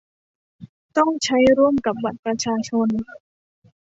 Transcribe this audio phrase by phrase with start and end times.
[0.97, 2.87] ต้องใช้ร่วมกับบัตรประชาชน